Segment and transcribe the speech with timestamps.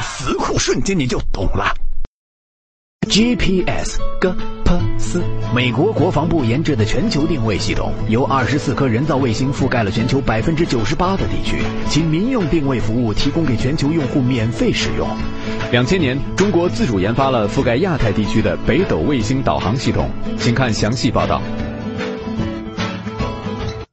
[0.00, 1.74] 词库瞬间你就懂了。
[3.08, 5.22] GPS 戈珀斯，
[5.54, 15.08] 美国国防部研制的全球定位系统，由二十四颗人造卫星覆盖了全球百分之九十八的地区，其民用定位服务提供给全球用户免费使用。
[15.72, 21.40] 两千年，中国自主研发了覆盖亚太地区的北斗卫星导航系统，请看详细报道。